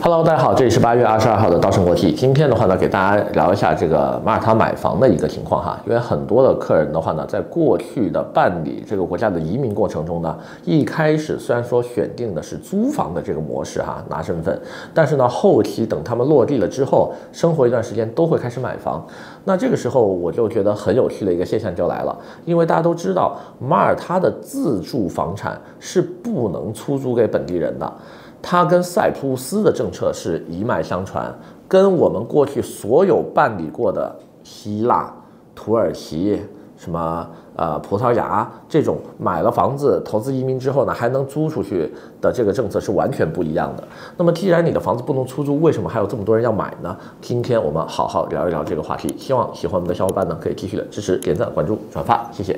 [0.00, 2.12] Hello，大家好，这里是八月二十二号的稻盛国际。
[2.12, 5.76] 今天的话呢，给大家聊一下这个马耳他买房的一个情况哈。
[5.84, 14.58] 因为很多的客人的话呢，在过去的办理这个国家的移民过程中呢，一开始虽然说选定的是租房的这个模式哈，拿身份，
[14.94, 19.04] 但是呢，后期等他们落地了之后，生活一段时间都会开始买房。
[19.44, 27.92] 那这个时候我就觉得很有趣的一个现象就来了，因为大家都知道，马耳他的自住房产是不能出租给本地人的。
[28.40, 31.32] 它跟塞浦路斯的政策是一脉相传，
[31.66, 35.12] 跟我们过去所有办理过的希腊、
[35.54, 36.40] 土耳其、
[36.76, 43.82] 什么呃葡萄牙这种买了房子投资移民之后呢，还能租出去的这个政策是完全不一样的。
[44.16, 46.96] 那么既然你的房子不能出租，为什么还有这么多人要买呢？
[47.20, 49.12] 今天我们好好聊一聊这个话题。
[49.18, 52.56] 希望喜欢我们的小伙伴呢，可以继续的支持、点赞、关注、转发，谢谢。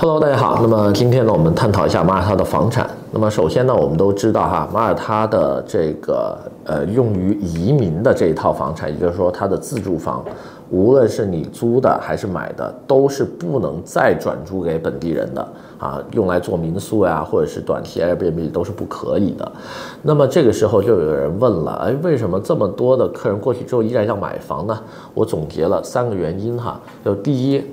[0.00, 0.60] Hello，大家好。
[0.62, 2.88] 那么今天呢，我们探讨一下马耳他的房产。
[3.10, 10.24] 那么首先呢，我们都知道哈，马耳他的这个呃用于移民的这一套房产，也就是说它的自住房，
[10.70, 15.48] 无论是你租的还是买的，都是不能再转租给本地人的
[15.80, 19.50] 啊，用来做民宿呀，或者是短期 Airbnb 都是不可以的。
[20.02, 24.78] 那么这个时候就有人问了，哎，为什么这么多的客人过去之后依然要买房呢？
[25.12, 27.64] 我总结了三个原因哈，就第一。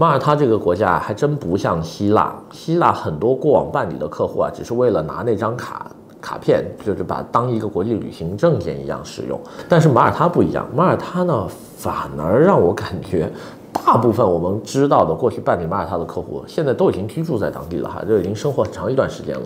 [0.00, 5.90] 马耳他这个国家还真不像希腊，希腊很多过往办理的客户啊，只是为了拿那张卡
[6.22, 9.38] 卡片，就是把当一个国际旅行证件一样使用。
[9.68, 13.30] 但是马耳他不一样，马耳他呢，反而让我感觉，
[13.74, 19.42] 大部分我们知道的过去办理马耳他的客户，现在都已经居住在当地了哈，就已经生活很长一段时间了。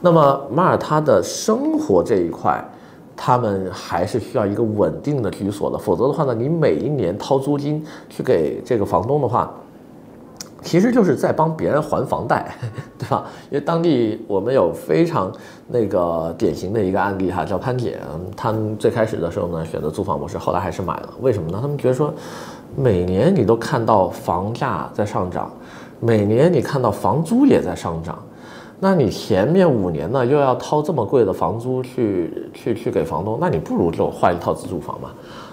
[0.00, 2.64] 那么马耳他的生活这一块，
[3.14, 9.52] 他们还是需要一个稳定的居所的，否则的话呢，你每一年掏租金去给这个房东的话。
[10.66, 12.52] 其实就是在帮别人还房贷，
[12.98, 13.24] 对吧？
[13.50, 15.32] 因为当地我们有非常
[15.68, 18.00] 那个典型的一个案例哈，叫潘姐，
[18.36, 21.08] 他们最开始的时候呢，选择租房模式，后来还是买了。
[21.20, 21.58] 为什么呢？
[21.62, 22.12] 他们觉得说，
[22.74, 25.48] 每年你都看到房价在上涨，
[26.00, 28.18] 每年你看到房租也在上涨，
[28.80, 35.10] 那你前面五年呢又要掏这么贵的房租去去去给房东，那你不如就换一套自住房嘛。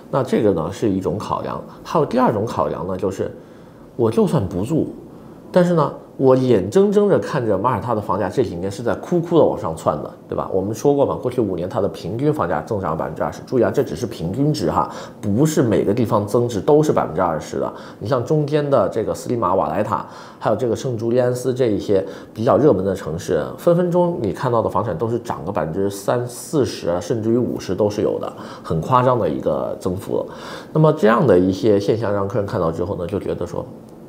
[0.09, 3.31] 那这个呢是一种考量，还有第二种考量呢，就是
[3.95, 4.91] 我就算不住。
[5.53, 10.49] 但是呢，我眼睁睁着看着马耳他的房价这几年是在哭哭的往上窜的，对吧？
[10.51, 13.39] 我们说过嘛，过去五年它的平均房价增长百分之二十。
[13.45, 14.89] 注意啊，这只是平均值哈，
[15.21, 17.71] 不是每个地方增值都是百分之二十的。
[17.99, 20.03] 你像中间的这个斯里马瓦莱塔，
[20.39, 22.03] 还有这个圣朱利安斯这一些
[22.33, 30.25] 比较热门的城市，分分钟你看到的房产都是涨个百分之三四十，甚至于五十都是有的，很夸张的一个增幅。
[30.71, 33.63] 那么这样的一些现象让客人看到之后呢，就觉得说。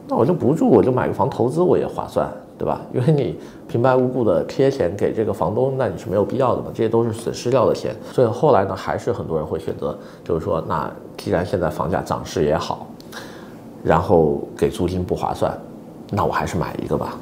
[0.06, 2.80] 那我就不住，我就买个房投资，我也划算，对吧？
[2.92, 7.94] 因为你平白无故的贴钱给这个房东，那你是没有必要的嘛，这些都是损失掉的钱。
[8.12, 12.86] 所以后来呢，还是很多人会选择，就是说，那既然现在房价涨势也好，
[13.82, 15.56] 然后给租金不划算，
[16.10, 17.16] 那我还是买一个吧。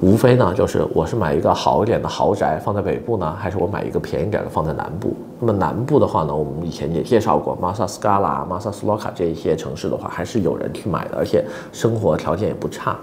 [0.00, 5.14] 无非呢，就是我是买一个好一点的豪宅放在北部呢，还是我买一个便宜点的放在南部？
[5.40, 11.42] 那么南部的话呢，我们以前也介绍过马萨斯卡拉、马萨斯洛卡这一些城市的话，还是有人去买的，而且
[11.72, 12.94] 生活条件也不差。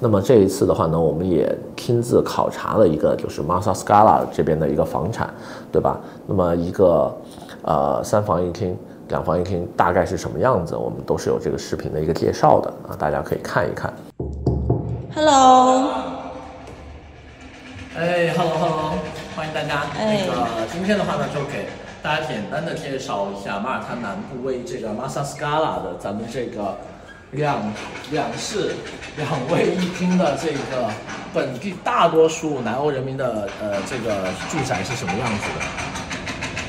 [0.00, 5.28] 那么这一次的话呢，我们也亲自考察了一个，就是马萨斯卡拉这边的一个房产，
[5.70, 6.00] 对吧？
[6.26, 7.14] 那么一个
[7.60, 8.74] 呃三房一厅、
[9.08, 10.74] 两房一厅大概是什么样子？
[10.74, 13.92] 我们都是有这个视频的一个介绍的啊，大家可以看一看。
[15.14, 15.90] Hello。
[17.94, 18.92] 哎哈喽哈喽，
[19.34, 19.86] 欢迎大家。
[19.96, 21.66] 哎、那个今天的话呢，就给
[22.02, 26.76] 大家简单的介绍一下马耳他南部位于这个马萨斯卡拉的咱们这个
[27.30, 27.56] 两
[28.10, 28.74] 两室
[29.16, 30.90] 两卫一厅的这个
[31.32, 35.64] 本地大多数南欧人民的呃这个住宅是什么样子的。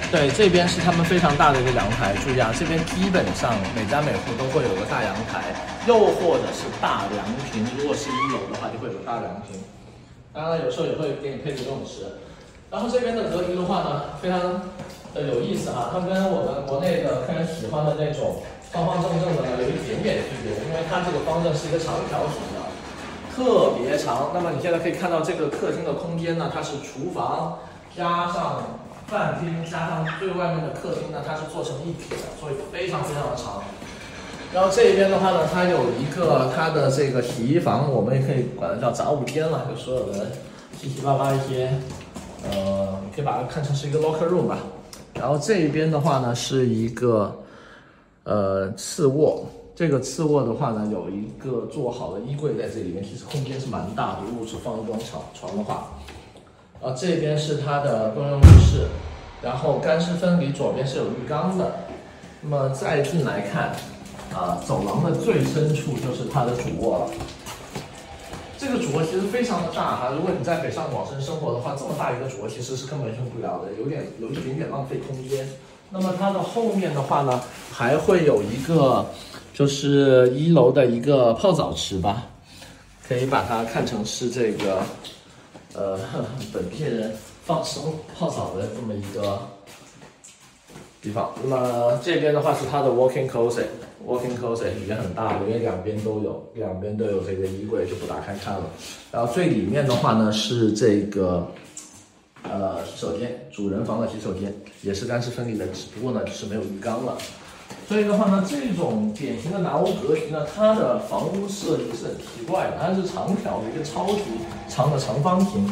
[0.09, 5.41] 对，这边是他们非常大的一个阳台，注意啊，这边基本上每家每户都会有个大阳台，
[5.87, 7.65] 又或者是大凉亭。
[7.75, 9.59] 如果是一楼的话，就会有个大凉亭。
[10.31, 12.05] 当然，有时候也会给你配置游泳池。
[12.73, 14.41] 然后这边的格局的话呢，非常
[15.13, 18.41] 的有意思哈，它跟我们国内的客人喜欢的那种
[18.71, 22.65] 方方正正的呢有一点点区别，因为它这个方正是一个长条形的，
[23.29, 24.31] 特别长。
[24.33, 27.59] 那么你现在可以看到这个客厅的空间呢，它是厨房
[27.95, 33.61] 加上饭厅加上最外面的客厅呢，它是做成一体的，所以非常非常的长。
[34.51, 40.31] 然后这边的话呢，它有一个它的这个洗衣房，我们也可以管它叫杂物间了，就所有的
[40.81, 41.69] 七七八八一些，
[42.43, 44.57] 呃，你可以把它看成是一个 locker room 吧。
[45.13, 47.33] 然后这一边的话呢，是一个
[48.23, 49.45] 呃次卧，
[49.75, 54.19] 这个次卧的话呢，有一个做好的衣柜在这里面，其实空间是蛮大的。
[54.29, 55.91] 如果是放一张床床的话，
[56.81, 58.87] 啊，这边是它的公用浴室，
[59.41, 61.75] 然后干湿分离，左边是有浴缸的。
[62.41, 63.71] 那么再进来看，
[64.33, 67.11] 啊，走廊的最深处就是它的主卧了。
[68.73, 75.47] 这个主卧其实非常的大哈，如果你在北上广深生活的话，这么大一个主卧其实是根本用不了的，有点有一点点浪费空间。
[75.91, 77.39] 那么它的后面的话呢，
[77.71, 79.05] 还会有一个，
[79.53, 82.25] 就是一楼的一个泡澡池吧，
[83.07, 84.81] 可以把它看成是这个，
[85.75, 85.99] 呃，
[86.51, 87.13] 本地人
[87.45, 89.39] 放松泡澡的这么一个
[90.99, 91.31] 地方。
[91.43, 93.67] 那么这边的话是它的 walking closet
[94.05, 98.63] Walking closet 也很大，因为两边都有，两边都有这个衣柜，就不打开看了。
[99.11, 101.47] 然后最里面的话呢是这个。
[102.45, 107.17] 呃，洗手间，主人房的洗手间也是干湿分离的，只不过呢就是没有浴缸了。
[107.87, 114.23] 所以的话呢，这种典型的南欧格局呢，它的房屋设计是很奇怪的，它是长条的一个超级
[114.67, 115.65] 长的长方形，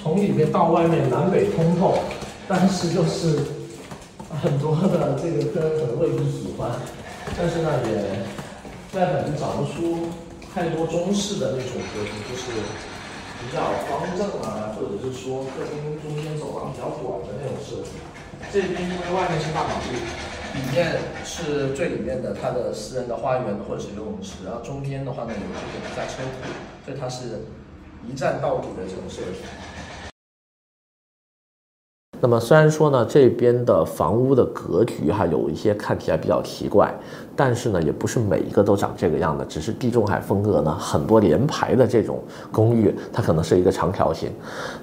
[0.00, 1.98] 从里面到外面南北通透，
[2.46, 3.40] 但是就是
[4.40, 6.70] 很多的这个客人可能未必喜欢，
[7.38, 8.20] 但是呢也
[8.92, 10.08] 在本地找不出
[10.52, 12.50] 太多中式的那种格局，就是。
[13.40, 17.94] 比较方正啊，或者是说客厅中间走廊比较短的那种设计。
[18.52, 19.94] 这边因为外面是大马路，
[20.58, 26.50] 里面是最里面的它的私人的花园或者是游泳池，然后中间的话呢有这个地下车库，
[26.84, 27.46] 所以它是
[28.10, 29.46] 一站到底的这种设计。
[32.20, 36.92] 那么虽然说呢，这边的房屋的格局哈有一些看起来比较奇怪，
[37.36, 42.20] 但是呢，也不是每一个都长这个样的，只是地中海风格呢，很多连排的这种
[42.50, 44.30] 公寓，它可能是一个长条形，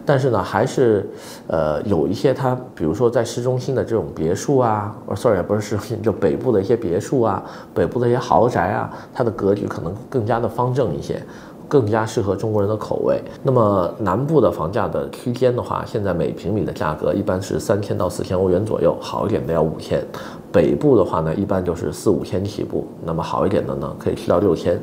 [0.05, 1.09] 但是呢，还是
[1.47, 7.43] 呃有一些它，比如说在市中心的这种别墅啊，sorry 不是市中心，就北部的一些别墅啊，
[7.73, 11.21] 北部的一些豪宅啊，它的格局可能更加的方正一些。
[11.67, 13.21] 更加适合中国人的口味。
[13.43, 20.05] 那么南部的房价的区间的话，现在每平米的价格一般是三千到四千欧元左右，好一点的要五千。
[20.55, 24.79] 北部的话呢，一般就是四五千起步，那么好一点的呢，可以去到六千。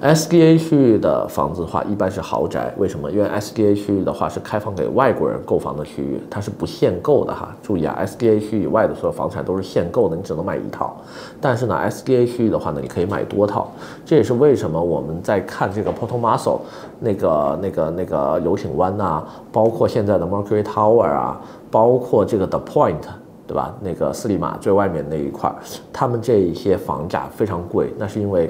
[0.00, 3.10] SDA 区域的房子的话，一般是豪宅，为什么？
[3.10, 7.54] 因为 SDA 区域的话是开放给外国人购房的区域，它是不限购的哈。
[7.62, 10.96] 注意啊，SDA 区域以外的所有房产都是限购的，你只能买一套。
[11.38, 13.70] 但是呢，SDA 区域的话呢，你可以买多套。
[14.06, 16.60] 这也是为什么我们在看这个 Porto Março
[16.98, 21.38] 那个那个那个游艇湾呐，包括现在的 Mercury Tower 啊，
[21.70, 23.02] 包括这个 The Point。
[23.50, 23.74] 对吧？
[23.80, 25.52] 那个斯里马最外面那一块，
[25.92, 28.48] 他们这一些房价非常贵，那是因为，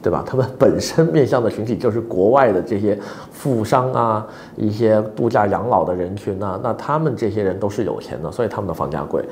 [0.00, 0.24] 对吧？
[0.26, 2.98] 他们 本身面向的群体就是国外的这些
[3.30, 9.22] 富商啊，一些度假养老的人群啊，那他们这些人都是有钱的，所以他们的房价贵。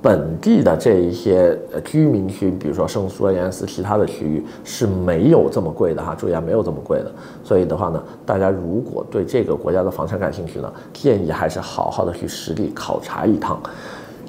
[0.00, 7.12] 本地的这一些居民区，比如说圣苏尔延斯其他的区域是没有这么贵的哈，注意啊，没有这么贵的。
[7.44, 13.62] 所以的话呢，大家如果对这个国家的房产感兴趣呢，建议还是好好的去实地考察一趟。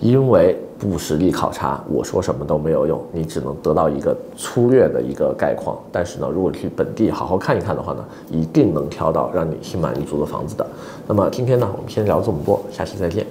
[0.03, 5.77] 因为不实地考察，我说什么都没有用，你只能得到一个粗略的一个概况。
[5.93, 10.67] 但是呢，如果去本地好好看一看的话呢，一定能挑到让你心满意足的房子的。
[11.07, 13.25] 那么今天呢，我们先聊这么多，下期再见。